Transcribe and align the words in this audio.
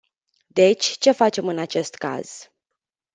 Deci, 0.47 0.85
ce 0.97 1.11
facem 1.11 1.47
în 1.47 1.57
acest 1.57 1.95
caz? 1.95 2.49